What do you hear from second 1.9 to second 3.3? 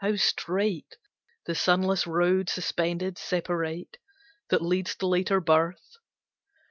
road, suspended,